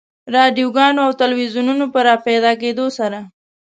[0.35, 3.19] رادیوګانو او تلویزیونونو په راپیدا کېدو سره.